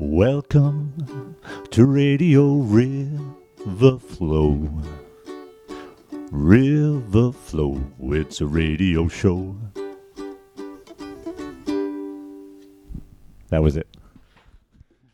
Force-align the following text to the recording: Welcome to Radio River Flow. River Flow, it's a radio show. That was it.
Welcome 0.00 1.34
to 1.72 1.84
Radio 1.84 2.58
River 2.58 3.98
Flow. 3.98 4.70
River 6.30 7.32
Flow, 7.32 7.82
it's 8.00 8.40
a 8.40 8.46
radio 8.46 9.08
show. 9.08 9.56
That 13.48 13.60
was 13.60 13.76
it. 13.76 13.97